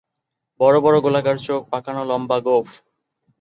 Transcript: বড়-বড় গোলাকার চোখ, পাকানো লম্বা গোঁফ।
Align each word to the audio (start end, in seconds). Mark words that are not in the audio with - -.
বড়-বড় 0.59 0.97
গোলাকার 0.99 1.37
চোখ, 1.39 1.61
পাকানো 1.71 2.01
লম্বা 2.05 2.37
গোঁফ। 2.39 2.67